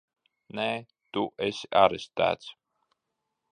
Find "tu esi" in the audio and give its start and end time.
1.17-1.71